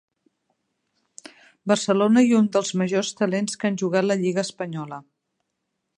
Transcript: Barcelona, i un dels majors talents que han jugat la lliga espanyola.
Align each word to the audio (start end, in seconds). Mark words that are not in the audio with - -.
Barcelona, 1.73 2.23
i 2.29 2.33
un 2.39 2.49
dels 2.57 2.73
majors 2.83 3.13
talents 3.21 3.61
que 3.61 3.71
han 3.71 3.81
jugat 3.83 4.11
la 4.11 4.19
lliga 4.23 4.49
espanyola. 4.51 5.01